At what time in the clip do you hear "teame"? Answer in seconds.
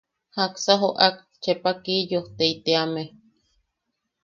2.63-3.03